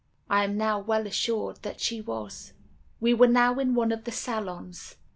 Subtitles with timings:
[0.31, 2.53] I am now well assured that she was.
[2.99, 4.95] "We were now in one of the salons.